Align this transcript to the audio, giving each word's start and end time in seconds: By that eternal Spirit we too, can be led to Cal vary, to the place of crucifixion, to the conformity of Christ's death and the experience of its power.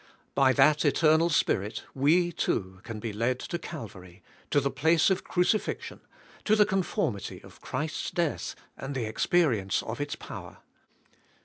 By 0.33 0.51
that 0.53 0.83
eternal 0.83 1.29
Spirit 1.29 1.83
we 1.93 2.31
too, 2.31 2.79
can 2.81 2.99
be 2.99 3.13
led 3.13 3.37
to 3.41 3.59
Cal 3.59 3.87
vary, 3.87 4.23
to 4.49 4.59
the 4.59 4.71
place 4.71 5.11
of 5.11 5.23
crucifixion, 5.23 6.01
to 6.43 6.55
the 6.55 6.65
conformity 6.65 7.39
of 7.43 7.61
Christ's 7.61 8.09
death 8.09 8.55
and 8.75 8.95
the 8.95 9.05
experience 9.05 9.83
of 9.83 10.01
its 10.01 10.15
power. 10.15 10.57